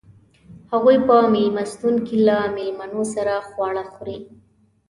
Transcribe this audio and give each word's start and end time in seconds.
هغوئ 0.71 0.97
په 1.07 1.15
میلمستون 1.33 1.95
کې 2.07 2.15
له 2.27 2.37
میلمنو 2.55 3.03
سره 3.15 3.33
خواړه 3.49 3.83
خوري. 3.93 4.17